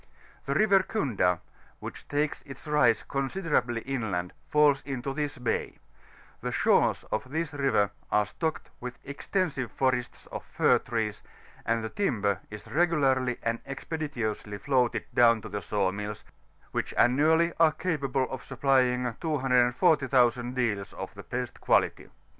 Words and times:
The 0.47 0.55
River 0.55 0.81
Kunda, 0.81 1.41
which 1.77 2.07
takes 2.07 2.41
its 2.41 2.65
rise 2.65 3.03
considerably 3.03 3.81
inland, 3.81 4.33
falls 4.49 4.81
into 4.81 5.13
this 5.13 5.37
ba^; 5.37 5.77
the 6.41 6.51
shores 6.51 7.03
of 7.11 7.29
this 7.29 7.53
river 7.53 7.91
are 8.11 8.25
stocked 8.25 8.71
with 8.79 8.97
extensive 9.03 9.71
forests 9.71 10.25
of 10.31 10.43
fir 10.43 10.79
trees, 10.79 11.21
and 11.67 11.83
the 11.83 11.89
timber 11.89 12.39
is 12.49 12.67
regularly 12.67 13.37
and 13.43 13.59
expeditiously 13.63 14.57
floated 14.57 15.05
down 15.13 15.39
to 15.43 15.49
the 15.49 15.61
saw 15.61 15.91
nulls, 15.91 16.23
which 16.71 16.95
annually 16.97 17.53
are 17.59 17.71
capable 17.71 18.27
of 18.31 18.43
supplying 18.43 19.15
240,000 19.21 20.55
deals, 20.55 20.93
of 20.93 21.13
the 21.13 21.21
best 21.21 21.61
quality. 21.61 22.07